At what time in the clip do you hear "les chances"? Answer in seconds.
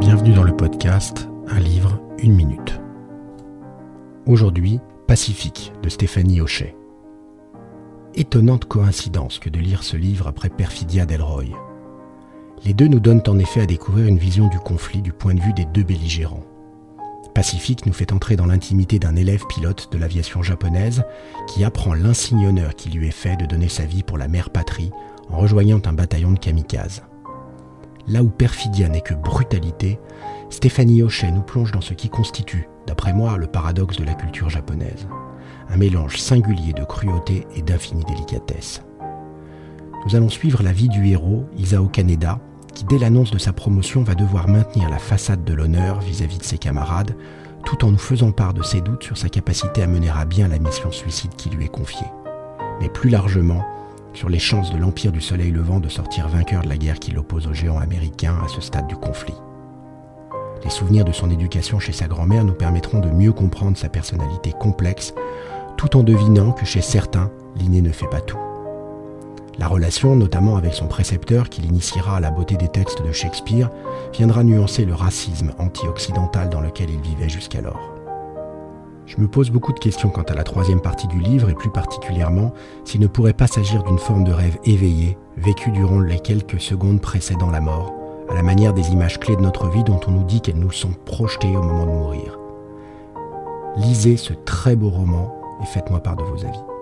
54.28-54.72